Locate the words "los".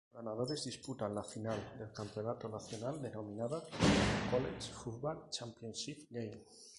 0.13-0.23